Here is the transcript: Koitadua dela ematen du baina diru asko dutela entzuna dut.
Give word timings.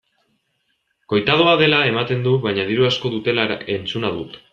Koitadua 1.11 1.53
dela 1.61 1.81
ematen 1.89 2.25
du 2.29 2.33
baina 2.47 2.65
diru 2.71 2.89
asko 2.91 3.13
dutela 3.17 3.47
entzuna 3.75 4.13
dut. 4.17 4.41